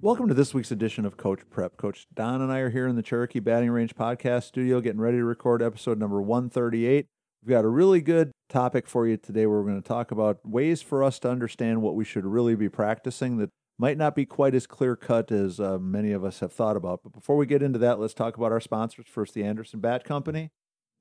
Welcome 0.00 0.28
to 0.28 0.34
this 0.34 0.54
week's 0.54 0.70
edition 0.70 1.04
of 1.04 1.16
Coach 1.16 1.40
Prep. 1.50 1.76
Coach 1.76 2.06
Don 2.14 2.40
and 2.40 2.52
I 2.52 2.58
are 2.58 2.70
here 2.70 2.86
in 2.86 2.94
the 2.94 3.02
Cherokee 3.02 3.40
Batting 3.40 3.72
Range 3.72 3.92
podcast 3.96 4.44
studio 4.44 4.80
getting 4.80 5.00
ready 5.00 5.16
to 5.16 5.24
record 5.24 5.60
episode 5.60 5.98
number 5.98 6.22
138. 6.22 7.06
We've 7.42 7.50
got 7.50 7.64
a 7.64 7.68
really 7.68 8.00
good 8.00 8.30
topic 8.48 8.86
for 8.86 9.08
you 9.08 9.16
today 9.16 9.44
where 9.46 9.58
we're 9.58 9.68
going 9.68 9.82
to 9.82 9.88
talk 9.88 10.12
about 10.12 10.38
ways 10.48 10.82
for 10.82 11.02
us 11.02 11.18
to 11.20 11.30
understand 11.30 11.82
what 11.82 11.96
we 11.96 12.04
should 12.04 12.24
really 12.24 12.54
be 12.54 12.68
practicing 12.68 13.38
that 13.38 13.50
might 13.76 13.98
not 13.98 14.14
be 14.14 14.24
quite 14.24 14.54
as 14.54 14.68
clear 14.68 14.94
cut 14.94 15.32
as 15.32 15.58
uh, 15.58 15.78
many 15.80 16.12
of 16.12 16.22
us 16.22 16.38
have 16.38 16.52
thought 16.52 16.76
about. 16.76 17.00
But 17.02 17.12
before 17.12 17.36
we 17.36 17.46
get 17.46 17.60
into 17.60 17.80
that, 17.80 17.98
let's 17.98 18.14
talk 18.14 18.36
about 18.36 18.52
our 18.52 18.60
sponsors. 18.60 19.06
First, 19.08 19.34
the 19.34 19.42
Anderson 19.42 19.80
Bat 19.80 20.04
Company. 20.04 20.50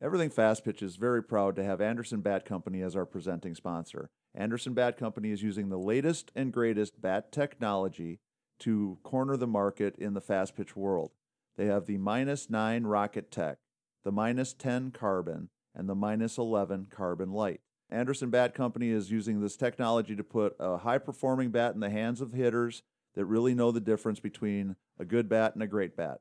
Everything 0.01 0.31
Fast 0.31 0.65
Pitch 0.65 0.81
is 0.81 0.95
very 0.95 1.21
proud 1.21 1.55
to 1.57 1.63
have 1.63 1.81
Anderson 1.81 2.21
Bat 2.21 2.45
Company 2.45 2.81
as 2.81 2.95
our 2.95 3.05
presenting 3.05 3.53
sponsor. 3.53 4.09
Anderson 4.33 4.73
Bat 4.73 4.97
Company 4.97 5.29
is 5.29 5.43
using 5.43 5.69
the 5.69 5.77
latest 5.77 6.31
and 6.35 6.51
greatest 6.51 6.99
bat 6.99 7.31
technology 7.31 8.21
to 8.59 8.97
corner 9.03 9.37
the 9.37 9.47
market 9.47 9.95
in 9.97 10.13
the 10.13 10.21
fast 10.21 10.55
pitch 10.55 10.75
world. 10.75 11.11
They 11.57 11.65
have 11.65 11.85
the 11.85 11.97
minus 11.97 12.49
9 12.49 12.83
Rocket 12.83 13.31
Tech, 13.31 13.57
the 14.03 14.11
minus 14.11 14.53
10 14.53 14.91
Carbon, 14.91 15.49
and 15.75 15.89
the 15.89 15.95
minus 15.95 16.37
11 16.37 16.87
Carbon 16.89 17.31
Light. 17.31 17.61
Anderson 17.89 18.29
Bat 18.29 18.53
Company 18.53 18.89
is 18.89 19.11
using 19.11 19.39
this 19.39 19.55
technology 19.55 20.15
to 20.15 20.23
put 20.23 20.55
a 20.59 20.77
high 20.77 20.97
performing 20.97 21.51
bat 21.51 21.73
in 21.73 21.79
the 21.79 21.89
hands 21.89 22.19
of 22.19 22.33
hitters 22.33 22.83
that 23.15 23.25
really 23.25 23.55
know 23.55 23.71
the 23.71 23.79
difference 23.79 24.19
between 24.19 24.75
a 24.99 25.05
good 25.05 25.29
bat 25.29 25.53
and 25.53 25.63
a 25.63 25.67
great 25.67 25.95
bat. 25.95 26.19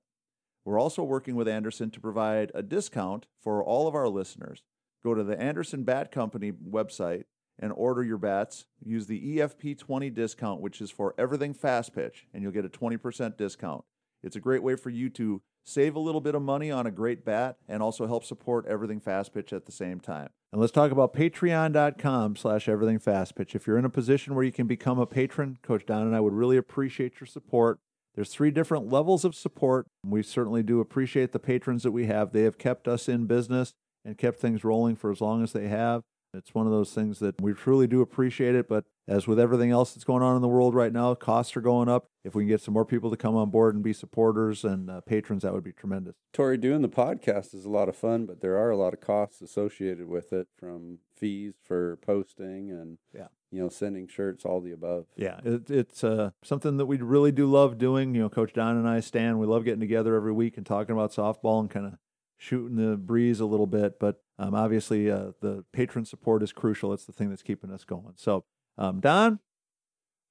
We're 0.64 0.80
also 0.80 1.02
working 1.02 1.36
with 1.36 1.48
Anderson 1.48 1.90
to 1.90 2.00
provide 2.00 2.50
a 2.54 2.62
discount 2.62 3.26
for 3.40 3.62
all 3.62 3.86
of 3.86 3.94
our 3.94 4.08
listeners. 4.08 4.62
Go 5.02 5.14
to 5.14 5.22
the 5.22 5.40
Anderson 5.40 5.84
Bat 5.84 6.10
Company 6.10 6.52
website 6.52 7.24
and 7.58 7.72
order 7.74 8.02
your 8.02 8.18
bats. 8.18 8.66
Use 8.84 9.06
the 9.06 9.38
EFP20 9.38 10.12
discount, 10.12 10.60
which 10.60 10.80
is 10.80 10.90
for 10.90 11.14
everything 11.18 11.54
fast 11.54 11.94
pitch, 11.94 12.26
and 12.32 12.42
you'll 12.42 12.52
get 12.52 12.64
a 12.64 12.68
20% 12.68 13.36
discount. 13.36 13.84
It's 14.22 14.36
a 14.36 14.40
great 14.40 14.62
way 14.62 14.76
for 14.76 14.90
you 14.90 15.08
to 15.10 15.42
save 15.64 15.96
a 15.96 16.00
little 16.00 16.20
bit 16.20 16.34
of 16.34 16.42
money 16.42 16.70
on 16.70 16.86
a 16.86 16.90
great 16.90 17.24
bat 17.24 17.56
and 17.68 17.82
also 17.82 18.06
help 18.06 18.24
support 18.24 18.66
everything 18.66 19.00
fast 19.00 19.34
pitch 19.34 19.52
at 19.52 19.66
the 19.66 19.72
same 19.72 20.00
time. 20.00 20.28
And 20.52 20.60
let's 20.60 20.72
talk 20.72 20.92
about 20.92 21.12
patreon.com 21.12 22.36
slash 22.36 22.68
everything 22.68 22.98
fast 22.98 23.34
pitch. 23.34 23.54
If 23.54 23.66
you're 23.66 23.78
in 23.78 23.84
a 23.84 23.90
position 23.90 24.34
where 24.34 24.44
you 24.44 24.52
can 24.52 24.66
become 24.66 24.98
a 24.98 25.06
patron, 25.06 25.58
Coach 25.62 25.84
Don 25.86 26.02
and 26.02 26.14
I 26.14 26.20
would 26.20 26.32
really 26.32 26.56
appreciate 26.56 27.20
your 27.20 27.26
support. 27.26 27.78
There's 28.14 28.30
three 28.30 28.50
different 28.50 28.90
levels 28.90 29.24
of 29.24 29.34
support. 29.34 29.86
We 30.04 30.22
certainly 30.22 30.62
do 30.62 30.80
appreciate 30.80 31.32
the 31.32 31.38
patrons 31.38 31.82
that 31.82 31.92
we 31.92 32.06
have. 32.06 32.32
They 32.32 32.44
have 32.44 32.58
kept 32.58 32.88
us 32.88 33.08
in 33.08 33.26
business 33.26 33.74
and 34.04 34.16
kept 34.16 34.40
things 34.40 34.64
rolling 34.64 34.96
for 34.96 35.10
as 35.10 35.20
long 35.20 35.42
as 35.42 35.52
they 35.52 35.68
have. 35.68 36.02
It's 36.36 36.54
one 36.54 36.66
of 36.66 36.72
those 36.72 36.92
things 36.92 37.18
that 37.20 37.40
we 37.40 37.52
truly 37.54 37.86
do 37.86 38.02
appreciate 38.02 38.54
it, 38.54 38.68
but 38.68 38.84
as 39.08 39.26
with 39.26 39.38
everything 39.38 39.70
else 39.70 39.92
that's 39.92 40.04
going 40.04 40.22
on 40.22 40.34
in 40.34 40.42
the 40.42 40.48
world 40.48 40.74
right 40.74 40.92
now, 40.92 41.14
costs 41.14 41.56
are 41.56 41.60
going 41.60 41.88
up. 41.88 42.06
If 42.24 42.34
we 42.34 42.42
can 42.42 42.48
get 42.48 42.60
some 42.60 42.74
more 42.74 42.84
people 42.84 43.10
to 43.10 43.16
come 43.16 43.36
on 43.36 43.50
board 43.50 43.74
and 43.74 43.84
be 43.84 43.92
supporters 43.92 44.64
and 44.64 44.90
uh, 44.90 45.00
patrons, 45.00 45.42
that 45.42 45.52
would 45.52 45.62
be 45.62 45.72
tremendous. 45.72 46.16
Tori, 46.32 46.56
doing 46.56 46.82
the 46.82 46.88
podcast 46.88 47.54
is 47.54 47.64
a 47.64 47.70
lot 47.70 47.88
of 47.88 47.96
fun, 47.96 48.26
but 48.26 48.40
there 48.40 48.58
are 48.58 48.70
a 48.70 48.76
lot 48.76 48.92
of 48.92 49.00
costs 49.00 49.40
associated 49.40 50.08
with 50.08 50.32
it 50.32 50.48
from 50.58 50.98
fees 51.14 51.54
for 51.62 51.98
posting 52.04 52.70
and 52.70 52.98
yeah. 53.14 53.28
you 53.52 53.62
know 53.62 53.68
sending 53.68 54.08
shirts, 54.08 54.44
all 54.44 54.60
the 54.60 54.72
above. 54.72 55.06
Yeah, 55.16 55.38
it, 55.44 55.70
it's 55.70 56.02
uh, 56.02 56.30
something 56.42 56.76
that 56.78 56.86
we 56.86 56.96
really 56.98 57.32
do 57.32 57.46
love 57.46 57.78
doing. 57.78 58.14
You 58.14 58.22
know, 58.22 58.28
Coach 58.28 58.52
Don 58.52 58.76
and 58.76 58.88
I, 58.88 59.00
Stan, 59.00 59.38
we 59.38 59.46
love 59.46 59.64
getting 59.64 59.80
together 59.80 60.16
every 60.16 60.32
week 60.32 60.56
and 60.56 60.66
talking 60.66 60.94
about 60.94 61.12
softball 61.12 61.60
and 61.60 61.70
kind 61.70 61.86
of 61.86 61.94
shooting 62.36 62.76
the 62.76 62.96
breeze 62.96 63.38
a 63.38 63.46
little 63.46 63.66
bit. 63.66 63.98
But 64.00 64.20
um, 64.38 64.54
obviously, 64.54 65.10
uh, 65.10 65.32
the 65.40 65.64
patron 65.72 66.04
support 66.04 66.42
is 66.42 66.52
crucial. 66.52 66.92
It's 66.92 67.06
the 67.06 67.12
thing 67.12 67.30
that's 67.30 67.42
keeping 67.42 67.70
us 67.70 67.84
going. 67.84 68.14
So, 68.16 68.44
um, 68.76 69.00
Don, 69.00 69.40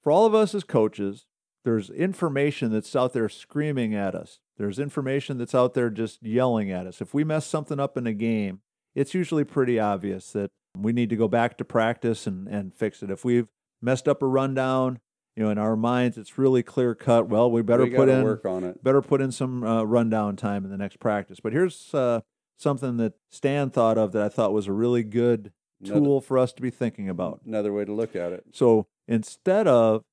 for 0.03 0.11
all 0.11 0.25
of 0.25 0.35
us 0.35 0.53
as 0.53 0.63
coaches, 0.63 1.25
there's 1.63 1.89
information 1.89 2.71
that's 2.71 2.95
out 2.95 3.13
there 3.13 3.27
screaming 3.27 3.95
at 3.95 4.13
us. 4.13 4.39
There's 4.57 4.77
information 4.77 5.37
that's 5.37 5.55
out 5.55 5.73
there 5.73 5.89
just 5.89 6.21
yelling 6.21 6.71
at 6.71 6.85
us. 6.85 7.01
If 7.01 7.13
we 7.13 7.23
mess 7.23 7.47
something 7.47 7.79
up 7.79 7.97
in 7.97 8.05
a 8.05 8.13
game, 8.13 8.61
it's 8.93 9.13
usually 9.13 9.43
pretty 9.43 9.79
obvious 9.79 10.31
that 10.33 10.51
we 10.77 10.93
need 10.93 11.09
to 11.09 11.15
go 11.15 11.27
back 11.27 11.57
to 11.57 11.65
practice 11.65 12.27
and, 12.27 12.47
and 12.47 12.73
fix 12.73 13.01
it. 13.01 13.09
If 13.09 13.25
we've 13.25 13.47
messed 13.81 14.07
up 14.07 14.21
a 14.21 14.27
rundown, 14.27 14.99
you 15.35 15.43
know, 15.43 15.49
in 15.49 15.57
our 15.57 15.75
minds, 15.75 16.17
it's 16.17 16.37
really 16.37 16.63
clear 16.63 16.95
cut. 16.95 17.27
Well, 17.27 17.51
we 17.51 17.61
better 17.61 17.83
we 17.83 17.89
put 17.89 18.07
in 18.07 18.23
work 18.23 18.45
on 18.45 18.63
it. 18.63 18.81
Better 18.83 19.01
put 19.01 19.19
in 19.19 19.31
some 19.31 19.63
uh, 19.63 19.83
rundown 19.83 20.35
time 20.35 20.63
in 20.63 20.71
the 20.71 20.77
next 20.77 20.99
practice. 20.99 21.39
But 21.41 21.51
here's 21.51 21.93
uh, 21.93 22.21
something 22.57 22.97
that 22.97 23.13
Stan 23.29 23.69
thought 23.69 23.97
of 23.97 24.11
that 24.13 24.21
I 24.21 24.29
thought 24.29 24.53
was 24.53 24.67
a 24.67 24.73
really 24.73 25.03
good 25.03 25.51
tool 25.83 25.97
another, 25.97 26.21
for 26.21 26.37
us 26.37 26.53
to 26.53 26.61
be 26.61 26.69
thinking 26.69 27.09
about. 27.09 27.41
Another 27.45 27.73
way 27.73 27.85
to 27.85 27.93
look 27.93 28.15
at 28.15 28.31
it. 28.31 28.45
So 28.53 28.87
instead 29.07 29.67
of 29.67 30.03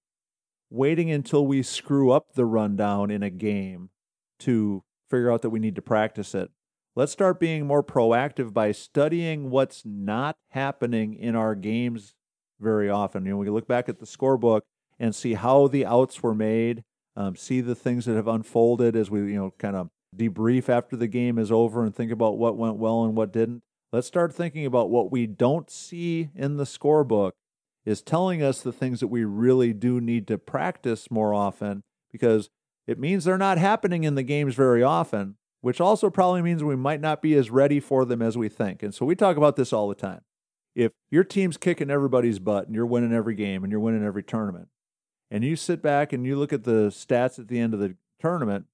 waiting 0.70 1.10
until 1.10 1.46
we 1.46 1.62
screw 1.62 2.10
up 2.10 2.34
the 2.34 2.46
rundown 2.46 3.10
in 3.10 3.22
a 3.22 3.30
game 3.30 3.90
to 4.40 4.82
figure 5.10 5.30
out 5.30 5.42
that 5.42 5.50
we 5.50 5.60
need 5.60 5.76
to 5.76 5.82
practice 5.82 6.34
it, 6.34 6.50
let's 6.96 7.12
start 7.12 7.38
being 7.38 7.66
more 7.66 7.82
proactive 7.82 8.52
by 8.52 8.72
studying 8.72 9.50
what's 9.50 9.82
not 9.84 10.36
happening 10.50 11.14
in 11.14 11.36
our 11.36 11.54
games 11.54 12.14
very 12.60 12.88
often. 12.88 13.24
You 13.24 13.32
know, 13.32 13.36
we 13.38 13.50
look 13.50 13.66
back 13.68 13.88
at 13.88 13.98
the 13.98 14.06
scorebook 14.06 14.62
and 14.98 15.14
see 15.14 15.34
how 15.34 15.68
the 15.68 15.84
outs 15.84 16.22
were 16.22 16.34
made, 16.34 16.84
um, 17.16 17.36
see 17.36 17.60
the 17.60 17.74
things 17.74 18.04
that 18.06 18.16
have 18.16 18.28
unfolded 18.28 18.96
as 18.96 19.10
we, 19.10 19.20
you 19.20 19.36
know, 19.36 19.52
kind 19.58 19.76
of 19.76 19.90
debrief 20.16 20.68
after 20.68 20.96
the 20.96 21.08
game 21.08 21.38
is 21.38 21.50
over 21.50 21.84
and 21.84 21.94
think 21.94 22.12
about 22.12 22.38
what 22.38 22.56
went 22.56 22.76
well 22.76 23.04
and 23.04 23.16
what 23.16 23.32
didn't. 23.32 23.62
Let's 23.92 24.06
start 24.06 24.34
thinking 24.34 24.64
about 24.64 24.90
what 24.90 25.10
we 25.12 25.26
don't 25.26 25.70
see 25.70 26.30
in 26.34 26.56
the 26.56 26.64
scorebook 26.64 27.32
is 27.84 28.00
telling 28.00 28.42
us 28.42 28.60
the 28.60 28.72
things 28.72 29.00
that 29.00 29.08
we 29.08 29.24
really 29.24 29.72
do 29.72 30.00
need 30.00 30.26
to 30.28 30.38
practice 30.38 31.10
more 31.10 31.34
often 31.34 31.82
because 32.10 32.48
it 32.86 32.98
means 32.98 33.24
they're 33.24 33.38
not 33.38 33.58
happening 33.58 34.04
in 34.04 34.14
the 34.14 34.22
games 34.22 34.54
very 34.54 34.82
often, 34.82 35.36
which 35.60 35.80
also 35.80 36.10
probably 36.10 36.42
means 36.42 36.62
we 36.62 36.76
might 36.76 37.00
not 37.00 37.22
be 37.22 37.34
as 37.34 37.50
ready 37.50 37.80
for 37.80 38.04
them 38.04 38.22
as 38.22 38.36
we 38.38 38.48
think. 38.48 38.82
And 38.82 38.94
so 38.94 39.04
we 39.04 39.14
talk 39.14 39.36
about 39.36 39.56
this 39.56 39.72
all 39.72 39.88
the 39.88 39.94
time. 39.94 40.20
If 40.74 40.92
your 41.10 41.24
team's 41.24 41.56
kicking 41.56 41.90
everybody's 41.90 42.38
butt 42.38 42.66
and 42.66 42.74
you're 42.74 42.86
winning 42.86 43.12
every 43.12 43.34
game 43.34 43.62
and 43.62 43.70
you're 43.70 43.80
winning 43.80 44.04
every 44.04 44.22
tournament, 44.22 44.68
and 45.30 45.44
you 45.44 45.56
sit 45.56 45.82
back 45.82 46.12
and 46.12 46.26
you 46.26 46.36
look 46.36 46.52
at 46.52 46.64
the 46.64 46.88
stats 46.88 47.38
at 47.38 47.48
the 47.48 47.58
end 47.58 47.72
of 47.74 47.80
the 47.80 47.96
tournament, 48.20 48.66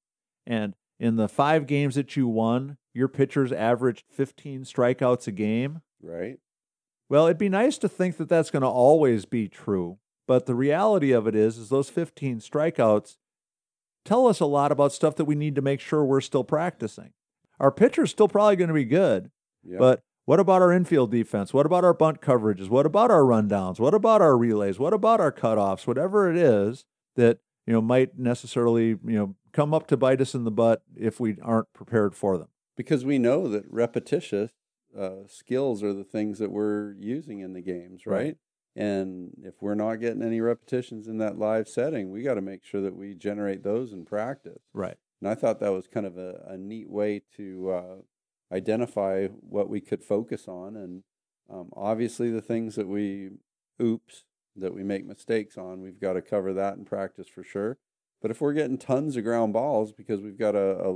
and 0.46 0.74
in 1.00 1.16
the 1.16 1.28
five 1.28 1.66
games 1.66 1.94
that 1.94 2.16
you 2.16 2.26
won, 2.26 2.76
your 2.92 3.08
pitchers 3.08 3.52
averaged 3.52 4.04
15 4.10 4.62
strikeouts 4.62 5.26
a 5.26 5.32
game. 5.32 5.82
Right. 6.02 6.38
Well, 7.08 7.26
it'd 7.26 7.38
be 7.38 7.48
nice 7.48 7.78
to 7.78 7.88
think 7.88 8.16
that 8.18 8.28
that's 8.28 8.50
going 8.50 8.62
to 8.62 8.68
always 8.68 9.24
be 9.24 9.48
true, 9.48 9.98
but 10.26 10.46
the 10.46 10.54
reality 10.54 11.12
of 11.12 11.26
it 11.26 11.34
is 11.34 11.56
is 11.56 11.68
those 11.68 11.88
15 11.88 12.40
strikeouts 12.40 13.16
tell 14.04 14.26
us 14.26 14.40
a 14.40 14.46
lot 14.46 14.72
about 14.72 14.92
stuff 14.92 15.16
that 15.16 15.24
we 15.24 15.34
need 15.34 15.54
to 15.54 15.62
make 15.62 15.80
sure 15.80 16.04
we're 16.04 16.20
still 16.20 16.44
practicing. 16.44 17.12
Our 17.60 17.70
pitcher's 17.70 18.10
still 18.10 18.28
probably 18.28 18.56
going 18.56 18.68
to 18.68 18.74
be 18.74 18.84
good, 18.84 19.30
yep. 19.64 19.78
but 19.78 20.02
what 20.26 20.38
about 20.38 20.60
our 20.60 20.72
infield 20.72 21.10
defense? 21.10 21.54
What 21.54 21.64
about 21.64 21.84
our 21.84 21.94
bunt 21.94 22.20
coverages? 22.20 22.68
What 22.68 22.84
about 22.84 23.10
our 23.10 23.22
rundowns? 23.22 23.80
What 23.80 23.94
about 23.94 24.20
our 24.20 24.36
relays? 24.36 24.78
What 24.78 24.92
about 24.92 25.20
our 25.20 25.32
cutoffs? 25.32 25.86
Whatever 25.86 26.30
it 26.30 26.36
is 26.36 26.84
that 27.16 27.38
you 27.66 27.72
know 27.72 27.80
might 27.80 28.18
necessarily 28.18 28.88
you 28.88 28.98
know 29.04 29.34
come 29.58 29.74
up 29.74 29.88
to 29.88 29.96
bite 29.96 30.20
us 30.20 30.34
in 30.34 30.44
the 30.44 30.52
butt 30.52 30.82
if 30.96 31.18
we 31.18 31.36
aren't 31.42 31.72
prepared 31.72 32.14
for 32.14 32.38
them. 32.38 32.46
Because 32.76 33.04
we 33.04 33.18
know 33.18 33.48
that 33.48 33.64
repetitious 33.68 34.52
uh, 34.96 35.26
skills 35.26 35.82
are 35.82 35.92
the 35.92 36.04
things 36.04 36.38
that 36.38 36.52
we're 36.52 36.92
using 36.92 37.40
in 37.40 37.54
the 37.54 37.60
games, 37.60 38.06
right? 38.06 38.16
right? 38.16 38.36
And 38.76 39.32
if 39.42 39.54
we're 39.60 39.74
not 39.74 39.96
getting 39.96 40.22
any 40.22 40.40
repetitions 40.40 41.08
in 41.08 41.18
that 41.18 41.38
live 41.38 41.66
setting, 41.66 42.12
we 42.12 42.22
got 42.22 42.34
to 42.34 42.40
make 42.40 42.64
sure 42.64 42.80
that 42.80 42.94
we 42.94 43.14
generate 43.14 43.64
those 43.64 43.92
in 43.92 44.04
practice. 44.04 44.62
Right. 44.72 44.96
And 45.20 45.28
I 45.28 45.34
thought 45.34 45.58
that 45.58 45.72
was 45.72 45.88
kind 45.88 46.06
of 46.06 46.16
a, 46.16 46.44
a 46.46 46.56
neat 46.56 46.88
way 46.88 47.22
to 47.36 47.70
uh, 47.70 47.96
identify 48.54 49.26
what 49.26 49.68
we 49.68 49.80
could 49.80 50.04
focus 50.04 50.46
on. 50.46 50.76
And 50.76 51.02
um, 51.50 51.70
obviously, 51.74 52.30
the 52.30 52.40
things 52.40 52.76
that 52.76 52.86
we 52.86 53.30
oops, 53.82 54.22
that 54.54 54.72
we 54.72 54.84
make 54.84 55.04
mistakes 55.04 55.58
on, 55.58 55.82
we've 55.82 56.00
got 56.00 56.12
to 56.12 56.22
cover 56.22 56.52
that 56.54 56.76
in 56.76 56.84
practice 56.84 57.26
for 57.26 57.42
sure. 57.42 57.78
But 58.20 58.30
if 58.30 58.40
we're 58.40 58.52
getting 58.52 58.78
tons 58.78 59.16
of 59.16 59.24
ground 59.24 59.52
balls 59.52 59.92
because 59.92 60.20
we've 60.20 60.38
got 60.38 60.54
a, 60.54 60.78
a 60.78 60.92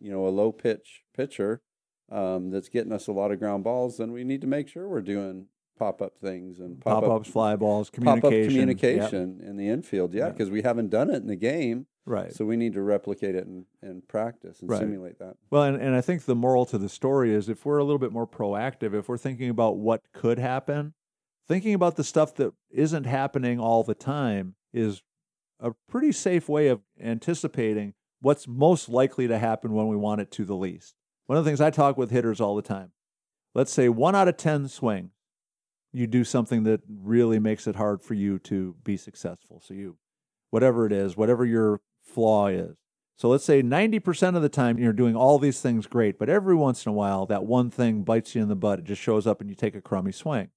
you 0.00 0.10
know 0.10 0.26
a 0.26 0.30
low 0.30 0.52
pitch 0.52 1.02
pitcher 1.14 1.62
um, 2.10 2.50
that's 2.50 2.68
getting 2.68 2.92
us 2.92 3.08
a 3.08 3.12
lot 3.12 3.32
of 3.32 3.38
ground 3.38 3.64
balls, 3.64 3.98
then 3.98 4.12
we 4.12 4.24
need 4.24 4.40
to 4.42 4.46
make 4.46 4.68
sure 4.68 4.88
we're 4.88 5.00
doing 5.00 5.46
pop 5.78 6.00
up 6.00 6.18
things 6.18 6.58
and 6.58 6.80
pop 6.80 7.04
ups, 7.04 7.28
fly 7.28 7.56
balls, 7.56 7.90
communication, 7.90 8.20
pop 8.20 8.32
up 8.32 8.48
communication 8.48 9.38
yep. 9.40 9.48
in 9.48 9.56
the 9.56 9.68
infield. 9.68 10.14
Yeah, 10.14 10.30
because 10.30 10.48
yep. 10.48 10.54
we 10.54 10.62
haven't 10.62 10.90
done 10.90 11.10
it 11.10 11.16
in 11.16 11.26
the 11.26 11.36
game. 11.36 11.86
Right. 12.04 12.32
So 12.32 12.44
we 12.44 12.56
need 12.56 12.74
to 12.74 12.82
replicate 12.82 13.34
it 13.34 13.46
and, 13.46 13.64
and 13.82 14.06
practice 14.06 14.60
and 14.60 14.70
right. 14.70 14.78
simulate 14.78 15.18
that. 15.18 15.36
Well, 15.50 15.64
and, 15.64 15.82
and 15.82 15.94
I 15.96 16.00
think 16.00 16.24
the 16.24 16.36
moral 16.36 16.64
to 16.66 16.78
the 16.78 16.88
story 16.88 17.34
is 17.34 17.48
if 17.48 17.66
we're 17.66 17.78
a 17.78 17.84
little 17.84 17.98
bit 17.98 18.12
more 18.12 18.28
proactive, 18.28 18.94
if 18.94 19.08
we're 19.08 19.18
thinking 19.18 19.50
about 19.50 19.76
what 19.76 20.02
could 20.12 20.38
happen, 20.38 20.94
thinking 21.48 21.74
about 21.74 21.96
the 21.96 22.04
stuff 22.04 22.34
that 22.36 22.52
isn't 22.70 23.04
happening 23.04 23.58
all 23.58 23.82
the 23.82 23.94
time 23.94 24.54
is 24.72 25.02
a 25.60 25.72
pretty 25.88 26.12
safe 26.12 26.48
way 26.48 26.68
of 26.68 26.80
anticipating 27.00 27.94
what's 28.20 28.48
most 28.48 28.88
likely 28.88 29.28
to 29.28 29.38
happen 29.38 29.72
when 29.72 29.88
we 29.88 29.96
want 29.96 30.20
it 30.20 30.30
to 30.32 30.44
the 30.44 30.54
least. 30.54 30.94
One 31.26 31.38
of 31.38 31.44
the 31.44 31.48
things 31.48 31.60
I 31.60 31.70
talk 31.70 31.96
with 31.96 32.10
hitters 32.10 32.40
all 32.40 32.56
the 32.56 32.62
time 32.62 32.92
let's 33.54 33.72
say 33.72 33.88
one 33.88 34.14
out 34.14 34.28
of 34.28 34.36
10 34.36 34.68
swing, 34.68 35.10
you 35.90 36.06
do 36.06 36.24
something 36.24 36.64
that 36.64 36.82
really 36.86 37.38
makes 37.38 37.66
it 37.66 37.74
hard 37.74 38.02
for 38.02 38.12
you 38.12 38.38
to 38.38 38.76
be 38.84 38.98
successful. 38.98 39.62
So 39.64 39.72
you, 39.72 39.96
whatever 40.50 40.84
it 40.84 40.92
is, 40.92 41.16
whatever 41.16 41.46
your 41.46 41.80
flaw 42.04 42.48
is. 42.48 42.76
So 43.16 43.30
let's 43.30 43.46
say 43.46 43.62
90% 43.62 44.36
of 44.36 44.42
the 44.42 44.50
time 44.50 44.78
you're 44.78 44.92
doing 44.92 45.16
all 45.16 45.38
these 45.38 45.62
things 45.62 45.86
great, 45.86 46.18
but 46.18 46.28
every 46.28 46.54
once 46.54 46.84
in 46.84 46.90
a 46.90 46.92
while 46.92 47.24
that 47.26 47.46
one 47.46 47.70
thing 47.70 48.02
bites 48.02 48.34
you 48.34 48.42
in 48.42 48.48
the 48.48 48.54
butt. 48.54 48.80
It 48.80 48.84
just 48.84 49.00
shows 49.00 49.26
up 49.26 49.40
and 49.40 49.48
you 49.48 49.56
take 49.56 49.74
a 49.74 49.80
crummy 49.80 50.12
swing. 50.12 50.50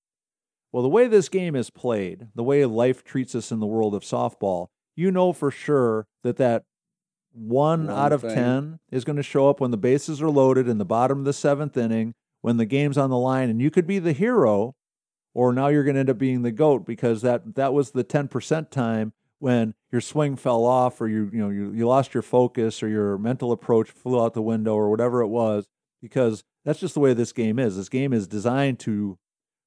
Well, 0.74 0.84
the 0.84 0.90
way 0.90 1.08
this 1.08 1.30
game 1.30 1.56
is 1.56 1.70
played, 1.70 2.28
the 2.36 2.44
way 2.44 2.66
life 2.66 3.06
treats 3.06 3.34
us 3.34 3.50
in 3.50 3.62
the 3.62 3.66
world 3.66 3.96
of 3.96 4.04
softball, 4.04 4.68
you 5.00 5.12
know 5.12 5.34
for 5.34 5.50
sure 5.50 6.08
that 6.24 6.38
that 6.38 6.66
one, 7.32 7.88
One 7.88 7.98
out 7.98 8.12
of 8.12 8.22
thing. 8.22 8.36
10 8.36 8.80
is 8.92 9.06
going 9.06 9.16
to 9.16 9.24
show 9.24 9.50
up 9.50 9.60
when 9.60 9.72
the 9.72 9.78
bases 9.78 10.22
are 10.22 10.30
loaded 10.30 10.68
in 10.68 10.78
the 10.78 10.86
bottom 10.86 11.20
of 11.20 11.26
the 11.26 11.34
seventh 11.34 11.78
inning, 11.78 12.16
when 12.42 12.58
the 12.58 12.66
game's 12.66 12.98
on 12.98 13.10
the 13.10 13.18
line, 13.18 13.50
and 13.50 13.62
you 13.62 13.72
could 13.72 13.88
be 13.88 14.00
the 14.00 14.14
hero, 14.14 14.76
or 15.34 15.54
now 15.54 15.68
you're 15.68 15.84
going 15.84 15.94
to 15.94 16.00
end 16.00 16.10
up 16.10 16.18
being 16.18 16.42
the 16.42 16.52
goat 16.52 16.86
because 16.86 17.22
that, 17.22 17.56
that 17.56 17.74
was 17.74 17.92
the 17.92 18.04
10% 18.04 18.70
time 18.72 19.14
when 19.38 19.74
your 19.92 20.02
swing 20.02 20.36
fell 20.36 20.66
off 20.66 21.00
or 21.00 21.08
you, 21.08 21.30
you, 21.32 21.40
know, 21.40 21.50
you, 21.50 21.72
you 21.72 21.88
lost 21.88 22.14
your 22.14 22.24
focus 22.24 22.84
or 22.84 22.90
your 22.90 23.18
mental 23.18 23.52
approach 23.52 23.90
flew 23.90 24.22
out 24.22 24.34
the 24.34 24.42
window 24.42 24.76
or 24.76 24.90
whatever 24.90 25.22
it 25.22 25.28
was, 25.28 25.66
because 26.02 26.44
that's 26.66 26.80
just 26.80 26.94
the 26.94 27.00
way 27.00 27.14
this 27.14 27.32
game 27.32 27.58
is. 27.58 27.78
This 27.78 27.90
game 27.90 28.12
is 28.12 28.28
designed 28.28 28.80
to 28.80 29.18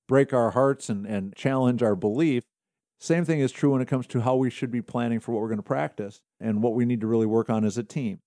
break 0.08 0.34
our 0.34 0.50
hearts 0.50 0.88
and, 0.88 1.06
and 1.06 1.34
challenge 1.34 1.82
our 1.82 1.96
belief. 1.96 2.44
Same 3.02 3.24
thing 3.24 3.40
is 3.40 3.50
true 3.50 3.72
when 3.72 3.82
it 3.82 3.88
comes 3.88 4.06
to 4.06 4.20
how 4.20 4.36
we 4.36 4.48
should 4.48 4.70
be 4.70 4.80
planning 4.80 5.18
for 5.18 5.32
what 5.32 5.40
we're 5.42 5.48
going 5.48 5.56
to 5.58 5.62
practice 5.64 6.20
and 6.38 6.62
what 6.62 6.74
we 6.74 6.84
need 6.84 7.00
to 7.00 7.06
really 7.08 7.26
work 7.26 7.50
on 7.50 7.64
as 7.64 7.76
a 7.76 7.82
team. 7.82 8.20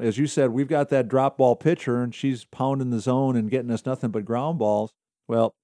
As 0.00 0.16
you 0.16 0.26
said, 0.26 0.50
we've 0.50 0.68
got 0.68 0.88
that 0.88 1.08
drop 1.08 1.36
ball 1.36 1.54
pitcher 1.54 2.02
and 2.02 2.14
she's 2.14 2.46
pounding 2.46 2.88
the 2.88 2.98
zone 2.98 3.36
and 3.36 3.50
getting 3.50 3.70
us 3.70 3.84
nothing 3.84 4.10
but 4.10 4.24
ground 4.24 4.58
balls. 4.58 4.94
Well, 5.28 5.54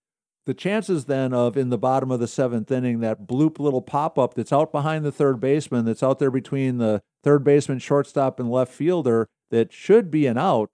the 0.44 0.52
chances 0.52 1.06
then 1.06 1.32
of 1.32 1.56
in 1.56 1.70
the 1.70 1.78
bottom 1.78 2.10
of 2.10 2.20
the 2.20 2.26
seventh 2.28 2.70
inning, 2.70 3.00
that 3.00 3.26
bloop 3.26 3.58
little 3.58 3.81
pop 3.81 4.19
up 4.19 4.34
that's 4.34 4.52
out 4.52 4.70
behind 4.70 5.04
the 5.04 5.12
third 5.12 5.40
baseman, 5.40 5.87
that's 5.87 6.02
out 6.02 6.19
there 6.19 6.31
between 6.31 6.76
the 6.76 7.00
third 7.25 7.44
baseman, 7.44 7.78
shortstop, 7.78 8.38
and 8.38 8.50
left 8.50 8.72
fielder, 8.72 9.28
that 9.50 9.72
should 9.72 10.10
be 10.10 10.26
an 10.26 10.37
out 10.37 10.69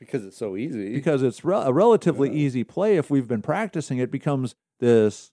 because 0.00 0.24
it's 0.24 0.36
so 0.38 0.56
easy. 0.56 0.94
because 0.94 1.22
it's 1.22 1.44
re- 1.44 1.62
a 1.64 1.72
relatively 1.72 2.28
Yeah. 2.30 2.34
easy 2.36 2.64
play. 2.64 2.96
If 2.96 3.08
we've 3.08 3.28
been 3.28 3.42
practicing, 3.42 3.98
it 3.98 4.10
becomes 4.10 4.56
this 4.80 5.30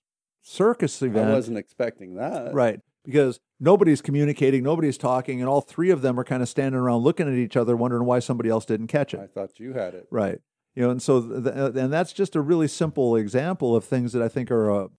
circus 0.47 1.01
event. 1.01 1.29
I 1.29 1.33
wasn't 1.33 1.57
expecting 1.57 2.15
that. 2.15 2.53
Right. 2.53 2.79
Because 3.03 3.39
nobody's 3.59 4.01
communicating, 4.01 4.63
nobody's 4.63 4.97
talking, 4.97 5.39
and 5.39 5.49
all 5.49 5.61
three 5.61 5.91
of 5.91 6.01
them 6.01 6.19
are 6.19 6.23
kind 6.23 6.41
of 6.41 6.49
standing 6.49 6.79
around 6.79 7.03
looking 7.03 7.27
at 7.27 7.33
each 7.33 7.55
other, 7.55 7.75
wondering 7.75 8.05
why 8.05 8.19
somebody 8.19 8.49
else 8.49 8.65
didn't 8.65 8.87
catch 8.87 9.13
it. 9.13 9.19
I 9.19 9.27
thought 9.27 9.59
you 9.59 9.73
had 9.73 9.93
it. 9.93 10.07
Right. 10.11 10.39
You 10.75 10.83
know, 10.83 10.89
and 10.89 11.01
so, 11.01 11.21
th- 11.21 11.43
th- 11.43 11.75
and 11.75 11.91
that's 11.91 12.13
just 12.13 12.35
a 12.35 12.41
really 12.41 12.67
simple 12.67 13.15
example 13.15 13.75
of 13.75 13.83
things 13.83 14.13
that 14.13 14.21
I 14.21 14.27
think 14.27 14.51
are 14.51 14.69
a, 14.69 14.89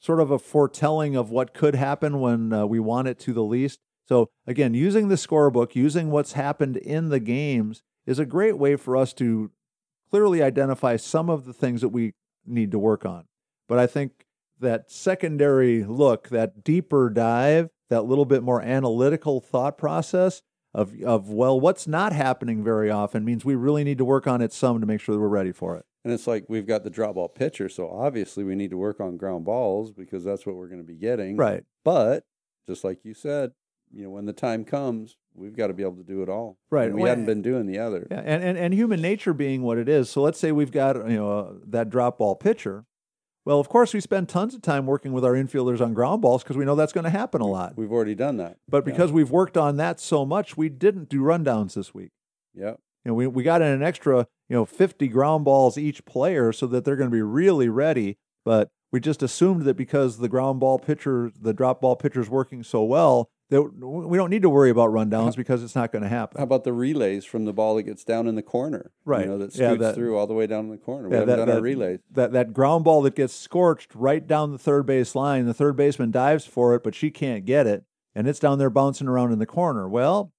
sort 0.00 0.20
of 0.20 0.30
a 0.30 0.38
foretelling 0.38 1.14
of 1.16 1.30
what 1.30 1.54
could 1.54 1.74
happen 1.74 2.20
when 2.20 2.52
uh, 2.52 2.66
we 2.66 2.80
want 2.80 3.08
it 3.08 3.18
to 3.20 3.32
the 3.32 3.44
least. 3.44 3.78
So, 4.04 4.28
again, 4.46 4.74
using 4.74 5.08
the 5.08 5.14
scorebook, 5.14 5.74
using 5.74 6.10
what's 6.10 6.32
happened 6.32 6.76
in 6.76 7.08
the 7.08 7.20
games 7.20 7.82
is 8.04 8.18
a 8.18 8.26
great 8.26 8.58
way 8.58 8.76
for 8.76 8.96
us 8.96 9.12
to 9.14 9.52
clearly 10.10 10.42
identify 10.42 10.96
some 10.96 11.30
of 11.30 11.44
the 11.44 11.52
things 11.52 11.80
that 11.80 11.90
we 11.90 12.12
need 12.44 12.72
to 12.72 12.78
work 12.78 13.06
on. 13.06 13.24
But 13.68 13.78
I 13.78 13.86
think 13.86 14.26
that 14.62 14.90
secondary 14.90 15.84
look, 15.84 16.30
that 16.30 16.64
deeper 16.64 17.10
dive, 17.10 17.68
that 17.90 18.02
little 18.02 18.24
bit 18.24 18.42
more 18.42 18.62
analytical 18.62 19.40
thought 19.40 19.76
process 19.76 20.42
of, 20.74 20.94
of 21.02 21.28
well, 21.28 21.60
what's 21.60 21.86
not 21.86 22.12
happening 22.12 22.64
very 22.64 22.90
often 22.90 23.24
means 23.24 23.44
we 23.44 23.54
really 23.54 23.84
need 23.84 23.98
to 23.98 24.04
work 24.04 24.26
on 24.26 24.40
it 24.40 24.52
some 24.52 24.80
to 24.80 24.86
make 24.86 25.00
sure 25.00 25.14
that 25.14 25.20
we're 25.20 25.28
ready 25.28 25.52
for 25.52 25.76
it. 25.76 25.84
And 26.04 26.12
it's 26.12 26.26
like 26.26 26.46
we've 26.48 26.66
got 26.66 26.82
the 26.82 26.90
drop 26.90 27.14
ball 27.14 27.28
pitcher, 27.28 27.68
so 27.68 27.88
obviously 27.88 28.42
we 28.42 28.56
need 28.56 28.70
to 28.70 28.76
work 28.76 28.98
on 28.98 29.16
ground 29.16 29.44
balls 29.44 29.92
because 29.92 30.24
that's 30.24 30.44
what 30.44 30.56
we're 30.56 30.66
going 30.66 30.80
to 30.80 30.86
be 30.86 30.96
getting. 30.96 31.36
Right. 31.36 31.62
But 31.84 32.24
just 32.66 32.82
like 32.82 33.04
you 33.04 33.14
said, 33.14 33.52
you 33.92 34.04
know, 34.04 34.10
when 34.10 34.24
the 34.24 34.32
time 34.32 34.64
comes, 34.64 35.16
we've 35.34 35.54
got 35.54 35.68
to 35.68 35.74
be 35.74 35.82
able 35.82 35.96
to 35.96 36.02
do 36.02 36.22
it 36.22 36.28
all. 36.28 36.58
Right. 36.70 36.86
And 36.86 36.94
we 36.94 37.02
Well, 37.02 37.10
hadn't 37.10 37.26
been 37.26 37.42
doing 37.42 37.66
the 37.66 37.78
other. 37.78 38.08
Yeah, 38.10 38.22
and, 38.24 38.42
and, 38.42 38.58
and 38.58 38.74
human 38.74 39.00
nature 39.00 39.34
being 39.34 39.62
what 39.62 39.78
it 39.78 39.88
is. 39.88 40.10
So 40.10 40.22
let's 40.22 40.38
say 40.40 40.50
we've 40.50 40.72
got 40.72 40.96
you 40.96 41.16
know 41.16 41.38
uh, 41.38 41.52
that 41.68 41.90
drop 41.90 42.18
ball 42.18 42.34
pitcher. 42.34 42.84
Well, 43.44 43.58
of 43.58 43.68
course, 43.68 43.92
we 43.92 44.00
spend 44.00 44.28
tons 44.28 44.54
of 44.54 44.62
time 44.62 44.86
working 44.86 45.12
with 45.12 45.24
our 45.24 45.32
infielders 45.32 45.80
on 45.80 45.94
ground 45.94 46.22
balls 46.22 46.42
because 46.42 46.56
we 46.56 46.64
know 46.64 46.76
that's 46.76 46.92
going 46.92 47.04
to 47.04 47.10
happen 47.10 47.40
a 47.40 47.46
lot. 47.46 47.76
We've 47.76 47.90
already 47.90 48.14
done 48.14 48.36
that. 48.36 48.58
But 48.68 48.86
Yeah. 48.86 48.92
because 48.92 49.10
we've 49.10 49.30
worked 49.30 49.56
on 49.56 49.76
that 49.78 49.98
so 49.98 50.24
much, 50.24 50.56
we 50.56 50.68
didn't 50.68 51.08
do 51.08 51.22
rundowns 51.22 51.74
this 51.74 51.92
week. 51.92 52.12
Yep. 52.54 52.78
You 53.04 53.10
know, 53.10 53.14
we, 53.14 53.26
we 53.26 53.42
got 53.42 53.60
in 53.60 53.68
an 53.68 53.82
extra, 53.82 54.28
you 54.48 54.54
know, 54.54 54.64
50 54.64 55.08
ground 55.08 55.44
balls 55.44 55.76
each 55.76 56.04
player 56.04 56.52
so 56.52 56.66
that 56.68 56.84
they're 56.84 56.94
going 56.96 57.10
to 57.10 57.14
be 57.14 57.22
really 57.22 57.68
ready. 57.68 58.16
But 58.44 58.70
we 58.92 59.00
just 59.00 59.22
assumed 59.24 59.62
that 59.62 59.74
because 59.76 60.18
the 60.18 60.28
ground 60.28 60.60
ball 60.60 60.78
pitcher, 60.78 61.32
the 61.40 61.52
drop 61.52 61.80
ball 61.80 61.96
pitcher 61.96 62.20
is 62.20 62.30
working 62.30 62.62
so 62.62 62.84
well, 62.84 63.28
that 63.50 63.62
we 63.62 64.16
don't 64.16 64.30
need 64.30 64.42
to 64.42 64.48
worry 64.48 64.70
about 64.70 64.90
rundowns 64.90 65.36
because 65.36 65.62
it's 65.62 65.74
not 65.74 65.92
going 65.92 66.02
to 66.02 66.08
happen. 66.08 66.38
How 66.38 66.44
about 66.44 66.64
the 66.64 66.72
relays 66.72 67.24
from 67.24 67.44
the 67.44 67.52
ball 67.52 67.76
that 67.76 67.82
gets 67.82 68.02
down 68.04 68.26
in 68.26 68.34
the 68.34 68.42
corner? 68.42 68.90
Right. 69.04 69.24
You 69.26 69.32
know, 69.32 69.38
that 69.38 69.54
Yeah, 69.54 69.68
scoots 69.70 69.80
that- 69.82 69.94
through 69.94 70.16
all 70.16 70.26
the 70.26 70.32
way 70.34 70.46
down 70.46 70.64
in 70.66 70.70
the 70.70 70.78
corner. 70.78 71.08
We 71.08 71.14
Yeah, 71.14 71.20
haven't 71.20 71.38
that- 71.38 71.46
done 71.46 71.56
our 71.56 71.62
relays. 71.62 71.98
That 72.10 72.32
that 72.32 72.52
ground 72.54 72.84
ball 72.84 73.02
that 73.02 73.14
gets 73.14 73.34
scorched 73.34 73.94
right 73.94 74.26
down 74.26 74.52
the 74.52 74.58
third 74.58 74.86
base 74.86 75.14
line, 75.14 75.44
the 75.46 75.54
third 75.54 75.76
baseman 75.76 76.10
dives 76.10 76.46
for 76.46 76.74
it, 76.74 76.82
but 76.82 76.94
she 76.94 77.10
can't 77.10 77.44
get 77.44 77.66
it, 77.66 77.84
and 78.14 78.26
it's 78.26 78.38
down 78.38 78.58
there 78.58 78.70
bouncing 78.70 79.06
around 79.08 79.32
in 79.32 79.38
the 79.38 79.46
corner. 79.46 79.86
Well, 79.88 80.32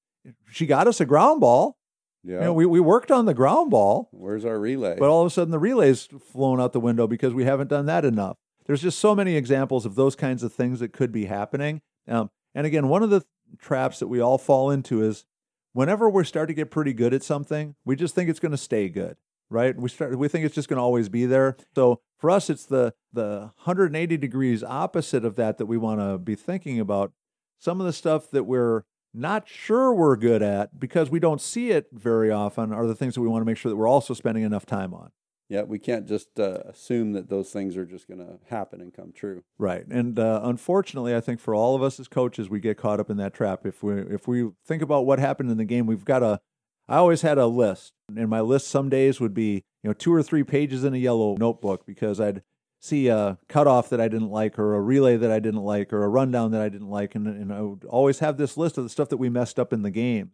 she 0.50 0.66
got 0.66 0.88
us 0.88 1.00
a 1.00 1.06
ground 1.06 1.42
ball. 1.42 1.78
Yeah. 2.24 2.36
You 2.36 2.40
know, 2.46 2.54
we, 2.54 2.66
we 2.66 2.80
worked 2.80 3.12
on 3.12 3.26
the 3.26 3.34
ground 3.34 3.70
ball, 3.70 4.08
Where's 4.12 4.46
our 4.46 4.58
relay? 4.58 4.96
but 4.98 5.10
all 5.10 5.22
of 5.22 5.28
a 5.28 5.30
sudden 5.30 5.52
the 5.52 5.60
relay's 5.60 6.08
flown 6.32 6.62
out 6.62 6.72
the 6.72 6.80
window 6.80 7.06
because 7.06 7.34
we 7.34 7.44
haven't 7.44 7.68
done 7.70 7.86
that 7.88 8.06
enough. 8.06 8.38
There's 8.66 8.82
just 8.82 8.98
so 8.98 9.14
many 9.14 9.36
examples 9.36 9.86
of 9.86 9.96
those 9.96 10.16
kinds 10.16 10.42
of 10.42 10.54
things 10.54 10.80
that 10.80 10.94
could 10.94 11.12
be 11.12 11.26
happening. 11.26 11.82
Um, 12.08 12.30
and 12.56 12.68
again, 12.68 12.88
one 12.88 13.04
of 13.04 13.10
the 13.10 13.24
traps 13.60 14.00
that 14.00 14.08
we 14.08 14.20
all 14.20 14.38
fall 14.38 14.72
into 14.72 15.04
is 15.04 15.26
whenever 15.74 16.10
we 16.10 16.24
start 16.24 16.48
to 16.48 16.54
get 16.54 16.72
pretty 16.72 16.94
good 16.94 17.14
at 17.14 17.24
something, 17.24 17.76
we 17.86 17.96
just 17.96 18.16
think 18.16 18.30
it's 18.30 18.40
going 18.40 18.52
to 18.52 18.58
stay 18.58 18.90
good, 18.90 19.18
right? 19.50 19.76
We 19.76 19.90
start 19.90 20.18
we 20.18 20.28
think 20.28 20.46
it's 20.46 20.56
just 20.56 20.70
going 20.70 20.78
to 20.78 20.84
always 20.84 21.10
be 21.10 21.26
there. 21.26 21.58
So 21.76 22.02
for 22.18 22.30
us, 22.30 22.50
it's 22.50 22.66
the 22.66 22.94
the 23.12 23.52
180 23.64 24.18
degrees 24.18 24.64
opposite 24.64 25.26
of 25.26 25.36
that 25.36 25.58
that 25.58 25.66
we 25.66 25.78
want 25.78 26.00
to 26.00 26.18
be 26.18 26.36
thinking 26.36 26.80
about. 26.80 27.12
Some 27.60 27.80
of 27.80 27.86
the 27.86 27.94
stuff 27.94 28.30
that 28.32 28.44
we're 28.44 28.84
not 29.14 29.48
sure 29.48 29.94
we're 29.94 30.16
good 30.16 30.42
at 30.42 30.80
because 30.80 31.10
we 31.10 31.20
don't 31.20 31.40
see 31.40 31.72
it 31.72 31.88
very 31.94 32.32
often 32.32 32.74
are 32.74 32.88
the 32.88 32.96
things 32.96 33.14
that 33.16 33.22
we 33.22 33.28
want 33.28 33.42
to 33.42 33.46
make 33.46 33.58
sure 33.58 33.70
that 33.70 33.76
we're 33.76 33.88
also 33.88 34.14
spending 34.14 34.44
enough 34.44 34.66
time 34.66 34.94
on. 34.94 35.12
Yeah, 35.50 35.64
we 35.64 35.78
can't 35.78 36.08
just 36.08 36.40
uh, 36.40 36.60
assume 36.66 37.14
that 37.14 37.30
those 37.30 37.52
things 37.52 37.78
are 37.78 37.86
just 37.86 38.08
going 38.08 38.20
to 38.20 38.40
happen 38.50 38.82
and 38.82 38.94
come 38.94 39.12
true. 39.12 39.44
Right, 39.58 39.86
and 39.88 40.18
uh, 40.18 40.42
unfortunately, 40.44 41.16
I 41.16 41.22
think 41.22 41.40
for 41.40 41.54
all 41.54 41.76
of 41.76 41.84
us 41.84 42.00
as 42.00 42.08
coaches, 42.08 42.50
we 42.50 42.60
get 42.60 42.78
caught 42.78 43.00
up 43.00 43.10
in 43.10 43.18
that 43.18 43.34
trap. 43.34 43.66
If 43.66 43.84
we 43.84 44.02
if 44.02 44.28
we 44.28 44.50
think 44.66 44.82
about 44.82 45.06
what 45.06 45.20
happened 45.20 45.52
in 45.52 45.58
the 45.58 45.66
game, 45.66 45.86
we've 45.86 46.06
got 46.06 46.24
a. 46.24 46.40
I 46.88 46.98
always 46.98 47.22
had 47.22 47.38
a 47.38 47.48
list, 47.48 47.94
and 48.16 48.30
my 48.30 48.42
list 48.42 48.68
some 48.68 48.90
days 48.90 49.20
would 49.20 49.34
be 49.34 49.64
you 49.84 49.90
know 49.90 49.94
two 49.94 50.14
or 50.14 50.24
three 50.24 50.44
pages 50.44 50.84
in 50.84 50.94
a 50.94 50.98
yellow 50.98 51.36
notebook 51.36 51.86
because 51.86 52.20
I'd 52.20 52.42
see 52.80 53.08
a 53.08 53.38
cutoff 53.48 53.90
that 53.90 54.02
I 54.02 54.08
didn't 54.08 54.30
like, 54.30 54.58
or 54.60 54.76
a 54.76 54.82
relay 54.82 55.18
that 55.18 55.32
I 55.32 55.40
didn't 55.40 55.64
like, 55.64 55.94
or 55.94 56.04
a 56.04 56.10
rundown 56.10 56.52
that 56.52 56.62
I 56.62 56.70
didn't 56.70 56.90
like, 56.90 57.16
and, 57.16 57.28
and 57.28 57.54
I 57.54 57.62
would 57.62 57.86
always 57.86 58.20
have 58.20 58.38
this 58.38 58.58
list 58.58 58.78
of 58.78 58.84
the 58.84 58.90
stuff 58.90 59.10
that 59.10 59.18
we 59.18 59.30
messed 59.30 59.60
up 59.60 59.72
in 59.72 59.84
the 59.84 59.92
game. 59.92 60.32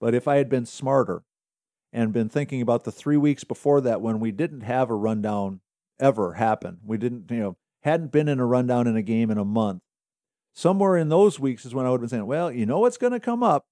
But 0.00 0.14
if 0.14 0.26
I 0.26 0.36
had 0.36 0.48
been 0.48 0.66
smarter 0.66 1.22
and 1.92 2.12
been 2.12 2.28
thinking 2.28 2.62
about 2.62 2.84
the 2.84 2.92
three 2.92 3.16
weeks 3.16 3.44
before 3.44 3.80
that 3.82 4.00
when 4.00 4.20
we 4.20 4.32
didn't 4.32 4.62
have 4.62 4.90
a 4.90 4.94
rundown 4.94 5.60
ever 6.00 6.34
happen, 6.34 6.78
we 6.84 6.96
didn't 6.96 7.30
you 7.30 7.40
know 7.40 7.56
hadn't 7.82 8.12
been 8.12 8.28
in 8.28 8.40
a 8.40 8.46
rundown 8.46 8.86
in 8.86 8.96
a 8.96 9.02
game 9.02 9.30
in 9.30 9.38
a 9.38 9.44
month. 9.44 9.82
Somewhere 10.54 10.96
in 10.96 11.08
those 11.08 11.40
weeks 11.40 11.64
is 11.64 11.74
when 11.74 11.86
I 11.86 11.90
would 11.90 11.96
have 11.96 12.02
been 12.02 12.18
saying, 12.18 12.26
"Well, 12.26 12.50
you 12.52 12.66
know 12.66 12.80
what's 12.80 12.98
going 12.98 13.12
to 13.12 13.20
come 13.20 13.42
up. 13.42 13.64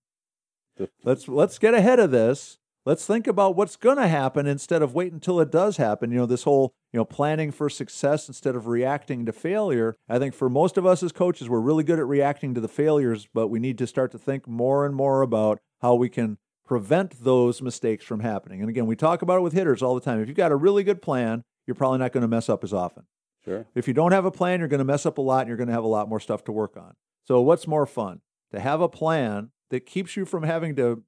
Let's 1.04 1.28
let's 1.28 1.58
get 1.58 1.74
ahead 1.74 1.98
of 1.98 2.10
this. 2.10 2.58
Let's 2.86 3.06
think 3.06 3.26
about 3.26 3.56
what's 3.56 3.76
going 3.76 3.98
to 3.98 4.08
happen 4.08 4.46
instead 4.46 4.80
of 4.80 4.94
wait 4.94 5.12
until 5.12 5.38
it 5.38 5.50
does 5.50 5.76
happen. 5.76 6.10
You 6.10 6.18
know, 6.20 6.26
this 6.26 6.44
whole 6.44 6.72
you 6.92 6.98
know 6.98 7.04
planning 7.04 7.50
for 7.50 7.68
success 7.68 8.28
instead 8.28 8.56
of 8.56 8.66
reacting 8.66 9.26
to 9.26 9.32
failure. 9.32 9.96
I 10.08 10.18
think 10.18 10.34
for 10.34 10.48
most 10.48 10.78
of 10.78 10.86
us 10.86 11.02
as 11.02 11.12
coaches, 11.12 11.48
we're 11.48 11.60
really 11.60 11.84
good 11.84 11.98
at 11.98 12.06
reacting 12.06 12.54
to 12.54 12.60
the 12.60 12.68
failures, 12.68 13.28
but 13.32 13.48
we 13.48 13.58
need 13.58 13.78
to 13.78 13.86
start 13.86 14.12
to 14.12 14.18
think 14.18 14.48
more 14.48 14.86
and 14.86 14.94
more 14.94 15.22
about 15.22 15.60
how 15.82 15.94
we 15.94 16.08
can 16.08 16.38
prevent 16.70 17.24
those 17.24 17.60
mistakes 17.60 18.04
from 18.04 18.20
happening. 18.20 18.60
And 18.60 18.70
again, 18.70 18.86
we 18.86 18.94
talk 18.94 19.22
about 19.22 19.38
it 19.38 19.40
with 19.40 19.52
hitters 19.52 19.82
all 19.82 19.96
the 19.96 20.00
time. 20.00 20.20
If 20.20 20.28
you've 20.28 20.36
got 20.36 20.52
a 20.52 20.56
really 20.56 20.84
good 20.84 21.02
plan, 21.02 21.42
you're 21.66 21.74
probably 21.74 21.98
not 21.98 22.12
going 22.12 22.22
to 22.22 22.28
mess 22.28 22.48
up 22.48 22.62
as 22.62 22.72
often. 22.72 23.06
Sure. 23.44 23.66
If 23.74 23.88
you 23.88 23.92
don't 23.92 24.12
have 24.12 24.24
a 24.24 24.30
plan, 24.30 24.60
you're 24.60 24.68
going 24.68 24.78
to 24.78 24.84
mess 24.84 25.04
up 25.04 25.18
a 25.18 25.20
lot 25.20 25.40
and 25.40 25.48
you're 25.48 25.56
going 25.56 25.66
to 25.66 25.72
have 25.72 25.82
a 25.82 25.88
lot 25.88 26.08
more 26.08 26.20
stuff 26.20 26.44
to 26.44 26.52
work 26.52 26.76
on. 26.76 26.94
So, 27.24 27.40
what's 27.40 27.66
more 27.66 27.86
fun? 27.86 28.20
To 28.52 28.60
have 28.60 28.80
a 28.80 28.88
plan 28.88 29.50
that 29.70 29.84
keeps 29.84 30.16
you 30.16 30.24
from 30.24 30.44
having 30.44 30.76
to 30.76 31.02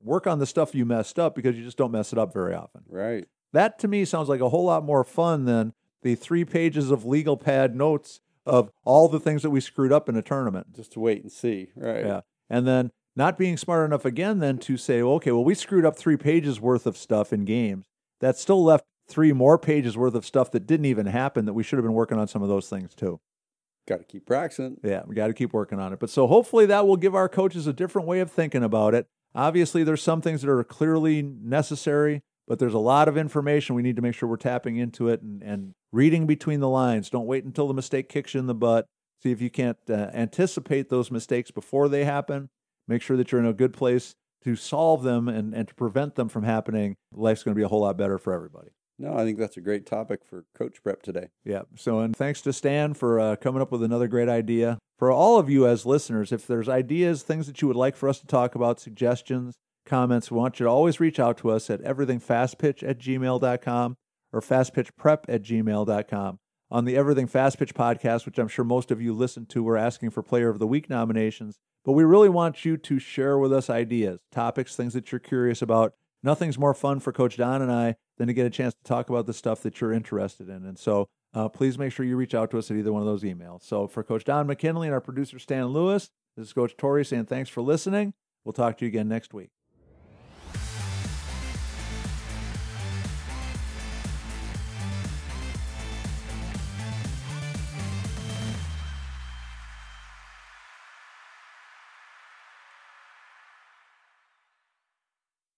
work 0.00 0.28
on 0.28 0.38
the 0.38 0.46
stuff 0.46 0.72
you 0.72 0.86
messed 0.86 1.18
up 1.18 1.34
because 1.34 1.56
you 1.56 1.64
just 1.64 1.78
don't 1.78 1.90
mess 1.90 2.12
it 2.12 2.18
up 2.20 2.32
very 2.32 2.54
often. 2.54 2.82
Right. 2.88 3.26
That 3.52 3.80
to 3.80 3.88
me 3.88 4.04
sounds 4.04 4.28
like 4.28 4.40
a 4.40 4.50
whole 4.50 4.66
lot 4.66 4.84
more 4.84 5.02
fun 5.02 5.46
than 5.46 5.72
the 6.02 6.14
three 6.14 6.44
pages 6.44 6.92
of 6.92 7.04
legal 7.04 7.36
pad 7.36 7.74
notes 7.74 8.20
of 8.46 8.70
all 8.84 9.08
the 9.08 9.18
things 9.18 9.42
that 9.42 9.50
we 9.50 9.60
screwed 9.60 9.90
up 9.90 10.08
in 10.08 10.14
a 10.14 10.22
tournament. 10.22 10.76
Just 10.76 10.92
to 10.92 11.00
wait 11.00 11.22
and 11.22 11.32
see. 11.32 11.70
Right. 11.74 12.06
Yeah. 12.06 12.20
And 12.48 12.68
then 12.68 12.92
not 13.18 13.36
being 13.36 13.56
smart 13.56 13.84
enough 13.84 14.04
again 14.04 14.38
then 14.38 14.58
to 14.58 14.76
say, 14.76 15.02
okay, 15.02 15.32
well, 15.32 15.44
we 15.44 15.54
screwed 15.54 15.84
up 15.84 15.96
three 15.96 16.16
pages 16.16 16.60
worth 16.60 16.86
of 16.86 16.96
stuff 16.96 17.32
in 17.32 17.44
games. 17.44 17.86
That 18.20 18.38
still 18.38 18.64
left 18.64 18.84
three 19.08 19.32
more 19.32 19.58
pages 19.58 19.96
worth 19.96 20.14
of 20.14 20.24
stuff 20.24 20.52
that 20.52 20.66
didn't 20.66 20.86
even 20.86 21.06
happen 21.06 21.44
that 21.46 21.52
we 21.52 21.64
should 21.64 21.78
have 21.78 21.84
been 21.84 21.94
working 21.94 22.18
on 22.18 22.28
some 22.28 22.42
of 22.42 22.48
those 22.48 22.68
things 22.68 22.94
too. 22.94 23.20
got 23.88 23.98
to 23.98 24.04
keep 24.04 24.24
practicing. 24.24 24.76
Yeah, 24.84 25.02
we 25.06 25.14
got 25.14 25.26
to 25.26 25.34
keep 25.34 25.52
working 25.52 25.80
on 25.80 25.92
it. 25.92 25.98
But 25.98 26.10
so 26.10 26.26
hopefully 26.28 26.66
that 26.66 26.86
will 26.86 26.96
give 26.96 27.14
our 27.14 27.28
coaches 27.28 27.66
a 27.66 27.72
different 27.72 28.06
way 28.06 28.20
of 28.20 28.30
thinking 28.30 28.62
about 28.62 28.94
it. 28.94 29.06
Obviously, 29.34 29.82
there's 29.82 30.02
some 30.02 30.20
things 30.20 30.40
that 30.42 30.50
are 30.50 30.64
clearly 30.64 31.22
necessary, 31.22 32.22
but 32.46 32.58
there's 32.58 32.74
a 32.74 32.78
lot 32.78 33.08
of 33.08 33.16
information 33.16 33.74
we 33.74 33.82
need 33.82 33.96
to 33.96 34.02
make 34.02 34.14
sure 34.14 34.28
we're 34.28 34.36
tapping 34.36 34.76
into 34.76 35.08
it 35.08 35.22
and, 35.22 35.42
and 35.42 35.74
reading 35.92 36.26
between 36.26 36.60
the 36.60 36.68
lines. 36.68 37.10
Don't 37.10 37.26
wait 37.26 37.44
until 37.44 37.66
the 37.66 37.74
mistake 37.74 38.08
kicks 38.08 38.34
you 38.34 38.40
in 38.40 38.46
the 38.46 38.54
butt. 38.54 38.86
See 39.22 39.32
if 39.32 39.40
you 39.40 39.50
can't 39.50 39.78
uh, 39.90 40.10
anticipate 40.14 40.88
those 40.88 41.10
mistakes 41.10 41.50
before 41.50 41.88
they 41.88 42.04
happen. 42.04 42.48
Make 42.88 43.02
sure 43.02 43.16
that 43.16 43.30
you're 43.30 43.40
in 43.40 43.46
a 43.46 43.52
good 43.52 43.72
place 43.72 44.14
to 44.44 44.56
solve 44.56 45.02
them 45.02 45.28
and, 45.28 45.54
and 45.54 45.68
to 45.68 45.74
prevent 45.74 46.14
them 46.14 46.28
from 46.28 46.44
happening. 46.44 46.96
Life's 47.12 47.42
going 47.42 47.54
to 47.54 47.58
be 47.58 47.64
a 47.64 47.68
whole 47.68 47.82
lot 47.82 47.96
better 47.96 48.18
for 48.18 48.32
everybody. 48.32 48.70
No, 48.98 49.14
I 49.16 49.24
think 49.24 49.38
that's 49.38 49.56
a 49.56 49.60
great 49.60 49.86
topic 49.86 50.24
for 50.24 50.44
coach 50.54 50.82
prep 50.82 51.02
today. 51.02 51.28
Yeah. 51.44 51.62
So, 51.76 52.00
and 52.00 52.16
thanks 52.16 52.40
to 52.42 52.52
Stan 52.52 52.94
for 52.94 53.20
uh, 53.20 53.36
coming 53.36 53.62
up 53.62 53.70
with 53.70 53.82
another 53.82 54.08
great 54.08 54.28
idea. 54.28 54.78
For 54.98 55.12
all 55.12 55.38
of 55.38 55.48
you 55.48 55.68
as 55.68 55.86
listeners, 55.86 56.32
if 56.32 56.46
there's 56.46 56.68
ideas, 56.68 57.22
things 57.22 57.46
that 57.46 57.62
you 57.62 57.68
would 57.68 57.76
like 57.76 57.94
for 57.94 58.08
us 58.08 58.18
to 58.18 58.26
talk 58.26 58.56
about, 58.56 58.80
suggestions, 58.80 59.54
comments, 59.86 60.30
we 60.30 60.38
want 60.38 60.58
you 60.58 60.66
to 60.66 60.70
always 60.70 60.98
reach 60.98 61.20
out 61.20 61.38
to 61.38 61.50
us 61.50 61.70
at 61.70 61.80
everythingfastpitch 61.82 62.88
at 62.88 62.98
gmail.com 62.98 63.96
or 64.32 64.40
fastpitchprep 64.40 65.18
at 65.28 65.42
gmail.com. 65.42 66.38
On 66.70 66.84
the 66.84 66.96
Everything 66.96 67.26
Fast 67.26 67.58
Pitch 67.58 67.74
podcast, 67.74 68.26
which 68.26 68.38
I'm 68.38 68.48
sure 68.48 68.64
most 68.64 68.90
of 68.90 69.00
you 69.00 69.14
listen 69.14 69.46
to, 69.46 69.62
we're 69.62 69.78
asking 69.78 70.10
for 70.10 70.22
Player 70.22 70.50
of 70.50 70.58
the 70.58 70.66
Week 70.66 70.90
nominations. 70.90 71.56
But 71.88 71.94
we 71.94 72.04
really 72.04 72.28
want 72.28 72.66
you 72.66 72.76
to 72.76 72.98
share 72.98 73.38
with 73.38 73.50
us 73.50 73.70
ideas, 73.70 74.20
topics, 74.30 74.76
things 74.76 74.92
that 74.92 75.10
you're 75.10 75.18
curious 75.18 75.62
about. 75.62 75.94
Nothing's 76.22 76.58
more 76.58 76.74
fun 76.74 77.00
for 77.00 77.14
Coach 77.14 77.38
Don 77.38 77.62
and 77.62 77.72
I 77.72 77.96
than 78.18 78.26
to 78.26 78.34
get 78.34 78.44
a 78.44 78.50
chance 78.50 78.74
to 78.74 78.84
talk 78.84 79.08
about 79.08 79.24
the 79.24 79.32
stuff 79.32 79.62
that 79.62 79.80
you're 79.80 79.94
interested 79.94 80.50
in. 80.50 80.66
And 80.66 80.78
so 80.78 81.08
uh, 81.32 81.48
please 81.48 81.78
make 81.78 81.92
sure 81.92 82.04
you 82.04 82.18
reach 82.18 82.34
out 82.34 82.50
to 82.50 82.58
us 82.58 82.70
at 82.70 82.76
either 82.76 82.92
one 82.92 83.00
of 83.00 83.06
those 83.06 83.22
emails. 83.22 83.62
So 83.62 83.86
for 83.86 84.04
Coach 84.04 84.24
Don 84.24 84.46
McKinley 84.46 84.88
and 84.88 84.92
our 84.92 85.00
producer 85.00 85.38
Stan 85.38 85.68
Lewis, 85.68 86.10
this 86.36 86.48
is 86.48 86.52
Coach 86.52 86.76
Tori 86.76 87.06
saying 87.06 87.24
thanks 87.24 87.48
for 87.48 87.62
listening. 87.62 88.12
We'll 88.44 88.52
talk 88.52 88.76
to 88.76 88.84
you 88.84 88.90
again 88.90 89.08
next 89.08 89.32
week. 89.32 89.48